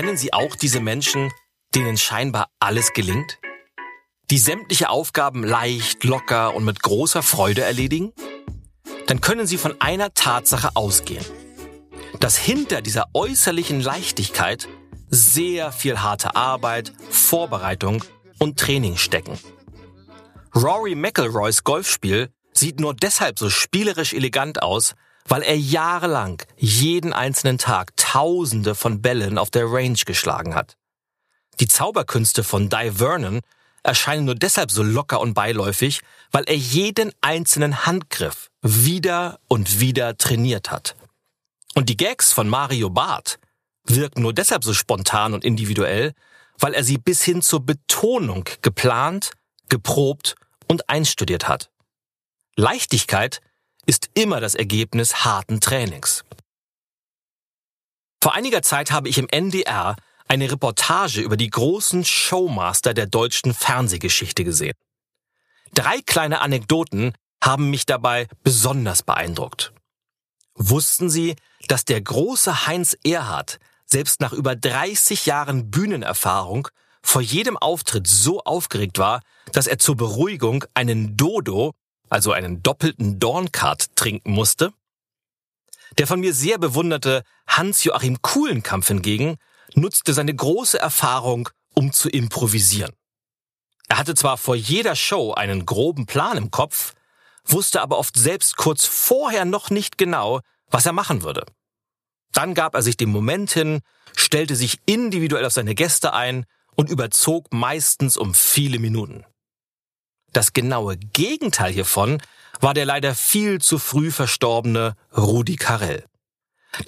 Kennen 0.00 0.16
Sie 0.16 0.32
auch 0.32 0.56
diese 0.56 0.80
Menschen, 0.80 1.30
denen 1.74 1.98
scheinbar 1.98 2.48
alles 2.58 2.94
gelingt? 2.94 3.38
Die 4.30 4.38
sämtliche 4.38 4.88
Aufgaben 4.88 5.44
leicht, 5.44 6.04
locker 6.04 6.54
und 6.54 6.64
mit 6.64 6.82
großer 6.82 7.22
Freude 7.22 7.60
erledigen? 7.60 8.14
Dann 9.08 9.20
können 9.20 9.46
Sie 9.46 9.58
von 9.58 9.78
einer 9.78 10.14
Tatsache 10.14 10.70
ausgehen. 10.74 11.22
Dass 12.18 12.38
hinter 12.38 12.80
dieser 12.80 13.08
äußerlichen 13.12 13.82
Leichtigkeit 13.82 14.68
sehr 15.10 15.70
viel 15.70 16.00
harte 16.00 16.34
Arbeit, 16.34 16.94
Vorbereitung 17.10 18.02
und 18.38 18.58
Training 18.58 18.96
stecken. 18.96 19.38
Rory 20.54 20.94
McIlroys 20.94 21.62
Golfspiel 21.62 22.30
sieht 22.54 22.80
nur 22.80 22.94
deshalb 22.94 23.38
so 23.38 23.50
spielerisch 23.50 24.14
elegant 24.14 24.62
aus, 24.62 24.94
weil 25.26 25.42
er 25.42 25.56
jahrelang 25.56 26.42
jeden 26.56 27.12
einzelnen 27.12 27.58
Tag 27.58 27.96
Tausende 27.96 28.74
von 28.74 29.02
Bällen 29.02 29.38
auf 29.38 29.50
der 29.50 29.66
Range 29.66 29.98
geschlagen 30.04 30.54
hat. 30.54 30.76
Die 31.60 31.68
Zauberkünste 31.68 32.42
von 32.42 32.68
Di 32.68 32.90
Vernon 32.92 33.40
erscheinen 33.82 34.24
nur 34.24 34.34
deshalb 34.34 34.70
so 34.70 34.82
locker 34.82 35.20
und 35.20 35.34
beiläufig, 35.34 36.00
weil 36.32 36.44
er 36.44 36.56
jeden 36.56 37.12
einzelnen 37.20 37.86
Handgriff 37.86 38.50
wieder 38.62 39.38
und 39.48 39.80
wieder 39.80 40.16
trainiert 40.16 40.70
hat. 40.70 40.96
Und 41.74 41.88
die 41.88 41.96
Gags 41.96 42.32
von 42.32 42.48
Mario 42.48 42.90
Barth 42.90 43.38
wirken 43.84 44.22
nur 44.22 44.32
deshalb 44.32 44.64
so 44.64 44.74
spontan 44.74 45.34
und 45.34 45.44
individuell, 45.44 46.12
weil 46.58 46.74
er 46.74 46.84
sie 46.84 46.98
bis 46.98 47.22
hin 47.22 47.42
zur 47.42 47.64
Betonung 47.64 48.44
geplant, 48.62 49.32
geprobt 49.68 50.34
und 50.68 50.88
einstudiert 50.88 51.48
hat. 51.48 51.70
Leichtigkeit 52.56 53.40
ist 53.86 54.10
immer 54.14 54.40
das 54.40 54.54
Ergebnis 54.54 55.24
harten 55.24 55.60
Trainings. 55.60 56.24
Vor 58.22 58.34
einiger 58.34 58.62
Zeit 58.62 58.90
habe 58.90 59.08
ich 59.08 59.18
im 59.18 59.28
NDR 59.28 59.96
eine 60.28 60.50
Reportage 60.50 61.22
über 61.22 61.36
die 61.36 61.50
großen 61.50 62.04
Showmaster 62.04 62.94
der 62.94 63.06
deutschen 63.06 63.54
Fernsehgeschichte 63.54 64.44
gesehen. 64.44 64.76
Drei 65.74 66.00
kleine 66.02 66.40
Anekdoten 66.40 67.14
haben 67.42 67.70
mich 67.70 67.86
dabei 67.86 68.28
besonders 68.42 69.02
beeindruckt. 69.02 69.72
Wussten 70.54 71.08
Sie, 71.08 71.36
dass 71.68 71.84
der 71.84 72.00
große 72.00 72.66
Heinz 72.66 72.96
Erhardt 73.02 73.58
selbst 73.86 74.20
nach 74.20 74.32
über 74.32 74.54
30 74.54 75.26
Jahren 75.26 75.70
Bühnenerfahrung 75.70 76.68
vor 77.02 77.22
jedem 77.22 77.56
Auftritt 77.56 78.06
so 78.06 78.40
aufgeregt 78.42 78.98
war, 78.98 79.22
dass 79.52 79.66
er 79.66 79.78
zur 79.78 79.96
Beruhigung 79.96 80.64
einen 80.74 81.16
Dodo, 81.16 81.72
also 82.10 82.32
einen 82.32 82.62
doppelten 82.62 83.18
Dornkart, 83.18 83.96
trinken 83.96 84.32
musste? 84.32 84.72
Der 85.98 86.06
von 86.06 86.20
mir 86.20 86.34
sehr 86.34 86.58
bewunderte 86.58 87.22
Hans-Joachim 87.46 88.20
Kuhlenkampf 88.20 88.88
hingegen 88.88 89.36
nutzte 89.74 90.12
seine 90.12 90.34
große 90.34 90.78
Erfahrung, 90.78 91.48
um 91.74 91.92
zu 91.92 92.08
improvisieren. 92.08 92.92
Er 93.88 93.98
hatte 93.98 94.14
zwar 94.14 94.36
vor 94.36 94.54
jeder 94.54 94.94
Show 94.94 95.32
einen 95.32 95.66
groben 95.66 96.06
Plan 96.06 96.36
im 96.36 96.50
Kopf, 96.50 96.94
wusste 97.44 97.80
aber 97.80 97.98
oft 97.98 98.16
selbst 98.16 98.56
kurz 98.56 98.86
vorher 98.86 99.44
noch 99.44 99.70
nicht 99.70 99.98
genau, 99.98 100.40
was 100.68 100.86
er 100.86 100.92
machen 100.92 101.22
würde. 101.22 101.44
Dann 102.32 102.54
gab 102.54 102.74
er 102.74 102.82
sich 102.82 102.96
dem 102.96 103.10
Moment 103.10 103.50
hin, 103.50 103.80
stellte 104.14 104.54
sich 104.54 104.78
individuell 104.86 105.44
auf 105.44 105.52
seine 105.52 105.74
Gäste 105.74 106.12
ein 106.12 106.46
und 106.76 106.88
überzog 106.88 107.52
meistens 107.52 108.16
um 108.16 108.34
viele 108.34 108.78
Minuten. 108.78 109.24
Das 110.32 110.52
genaue 110.52 110.96
Gegenteil 110.96 111.72
hiervon 111.72 112.22
war 112.60 112.74
der 112.74 112.84
leider 112.84 113.14
viel 113.14 113.60
zu 113.60 113.78
früh 113.78 114.10
verstorbene 114.10 114.96
Rudi 115.16 115.56
Carell. 115.56 116.04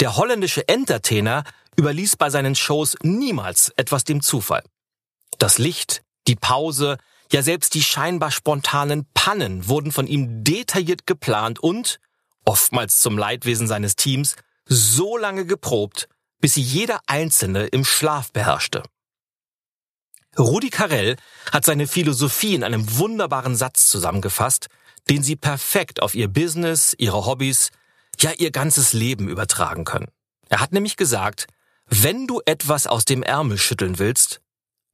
Der 0.00 0.16
holländische 0.16 0.68
Entertainer 0.68 1.44
überließ 1.76 2.16
bei 2.16 2.30
seinen 2.30 2.54
Shows 2.54 2.96
niemals 3.02 3.72
etwas 3.76 4.04
dem 4.04 4.22
Zufall. 4.22 4.62
Das 5.38 5.58
Licht, 5.58 6.02
die 6.28 6.36
Pause, 6.36 6.98
ja 7.32 7.42
selbst 7.42 7.74
die 7.74 7.82
scheinbar 7.82 8.30
spontanen 8.30 9.06
Pannen 9.14 9.66
wurden 9.66 9.90
von 9.90 10.06
ihm 10.06 10.44
detailliert 10.44 11.06
geplant 11.06 11.58
und, 11.58 11.98
oftmals 12.44 12.98
zum 12.98 13.18
Leidwesen 13.18 13.66
seines 13.66 13.96
Teams, 13.96 14.36
so 14.66 15.16
lange 15.16 15.46
geprobt, 15.46 16.08
bis 16.40 16.54
sie 16.54 16.62
jeder 16.62 17.00
einzelne 17.06 17.66
im 17.66 17.84
Schlaf 17.84 18.32
beherrschte. 18.32 18.82
Rudi 20.38 20.70
Carell 20.70 21.16
hat 21.52 21.64
seine 21.64 21.86
Philosophie 21.86 22.54
in 22.54 22.64
einem 22.64 22.98
wunderbaren 22.98 23.54
Satz 23.54 23.88
zusammengefasst, 23.88 24.68
den 25.10 25.22
Sie 25.22 25.36
perfekt 25.36 26.00
auf 26.00 26.14
Ihr 26.14 26.28
Business, 26.28 26.94
Ihre 26.96 27.26
Hobbys, 27.26 27.70
ja 28.18 28.30
Ihr 28.32 28.50
ganzes 28.50 28.92
Leben 28.92 29.28
übertragen 29.28 29.84
können. 29.84 30.10
Er 30.48 30.60
hat 30.60 30.72
nämlich 30.72 30.96
gesagt, 30.96 31.48
wenn 31.86 32.26
du 32.26 32.40
etwas 32.46 32.86
aus 32.86 33.04
dem 33.04 33.22
Ärmel 33.22 33.58
schütteln 33.58 33.98
willst, 33.98 34.40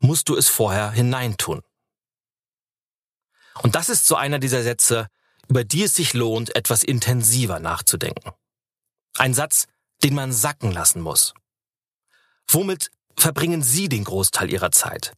musst 0.01 0.29
du 0.29 0.37
es 0.37 0.49
vorher 0.49 0.91
hineintun. 0.91 1.63
Und 3.63 3.75
das 3.75 3.89
ist 3.89 4.07
so 4.07 4.17
einer 4.17 4.39
dieser 4.39 4.63
Sätze, 4.63 5.09
über 5.49 5.65
die 5.65 5.85
es 5.85 5.95
sich 5.95 6.15
lohnt, 6.15 6.55
etwas 6.57 6.83
intensiver 6.83 7.61
nachzudenken. 7.61 8.33
Ein 9.17 9.35
Satz, 9.35 9.67
den 10.03 10.15
man 10.15 10.33
sacken 10.33 10.73
lassen 10.73 11.01
muss. 11.01 11.35
Womit 12.49 12.91
verbringen 13.17 13.63
Sie 13.63 13.89
den 13.89 14.05
Großteil 14.05 14.51
Ihrer 14.53 14.71
Zeit? 14.71 15.13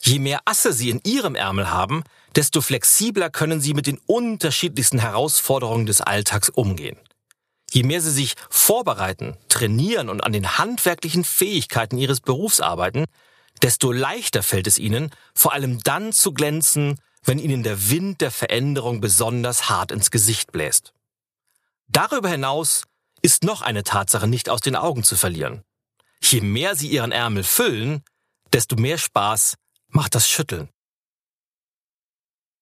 Je 0.00 0.18
mehr 0.18 0.40
Asse 0.44 0.72
Sie 0.72 0.90
in 0.90 1.00
Ihrem 1.04 1.34
Ärmel 1.34 1.70
haben, 1.70 2.04
desto 2.36 2.60
flexibler 2.60 3.30
können 3.30 3.60
Sie 3.60 3.74
mit 3.74 3.86
den 3.86 3.98
unterschiedlichsten 4.06 4.98
Herausforderungen 4.98 5.86
des 5.86 6.00
Alltags 6.00 6.48
umgehen. 6.48 6.96
Je 7.70 7.82
mehr 7.82 8.00
Sie 8.00 8.10
sich 8.10 8.34
vorbereiten, 8.48 9.36
trainieren 9.48 10.08
und 10.08 10.22
an 10.22 10.32
den 10.32 10.56
handwerklichen 10.56 11.24
Fähigkeiten 11.24 11.98
Ihres 11.98 12.20
Berufs 12.20 12.60
arbeiten, 12.60 13.04
desto 13.62 13.92
leichter 13.92 14.42
fällt 14.42 14.66
es 14.66 14.78
Ihnen, 14.78 15.10
vor 15.34 15.52
allem 15.52 15.80
dann 15.80 16.12
zu 16.12 16.32
glänzen, 16.32 17.00
wenn 17.24 17.38
Ihnen 17.38 17.62
der 17.62 17.90
Wind 17.90 18.20
der 18.20 18.30
Veränderung 18.30 19.00
besonders 19.00 19.68
hart 19.68 19.92
ins 19.92 20.10
Gesicht 20.10 20.52
bläst. 20.52 20.92
Darüber 21.88 22.28
hinaus 22.28 22.84
ist 23.20 23.42
noch 23.42 23.62
eine 23.62 23.82
Tatsache 23.82 24.28
nicht 24.28 24.48
aus 24.48 24.60
den 24.60 24.76
Augen 24.76 25.02
zu 25.02 25.16
verlieren. 25.16 25.62
Je 26.22 26.40
mehr 26.40 26.76
Sie 26.76 26.88
Ihren 26.88 27.12
Ärmel 27.12 27.42
füllen, 27.42 28.02
desto 28.52 28.76
mehr 28.76 28.98
Spaß 28.98 29.56
macht 29.88 30.14
das 30.14 30.28
Schütteln. 30.28 30.68